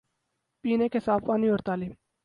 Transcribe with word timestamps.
پینے 0.63 0.89
کے 0.89 0.99
صاف 0.99 1.21
پانی 1.27 1.49
اور 1.49 1.59
تعلیم 1.65 1.91